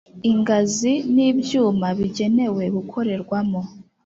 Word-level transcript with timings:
ingazi 0.31 0.93
n 1.13 1.15
ibyumba 1.29 1.87
bigenewe 1.99 2.63
gukorerwamo 2.75 3.61